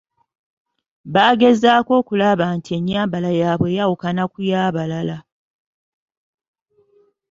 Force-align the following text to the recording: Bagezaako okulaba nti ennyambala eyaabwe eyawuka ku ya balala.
Bagezaako 1.13 1.91
okulaba 2.01 2.45
nti 2.57 2.69
ennyambala 2.77 3.27
eyaabwe 3.35 3.67
eyawuka 3.71 4.09
ku 4.33 4.39
ya 4.49 4.63
balala. 4.75 5.17